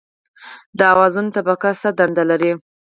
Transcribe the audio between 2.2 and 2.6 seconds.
لري؟